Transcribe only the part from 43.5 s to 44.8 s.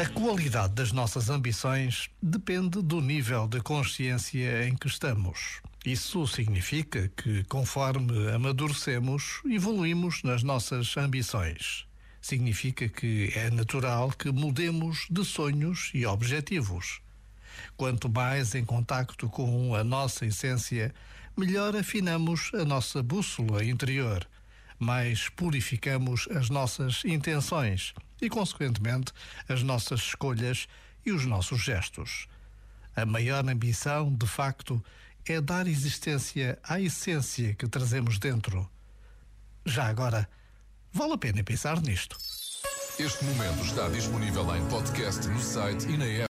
está disponível em